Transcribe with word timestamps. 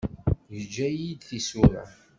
Yeǧǧa-iyi-d 0.53 1.21
tisura. 1.29 1.83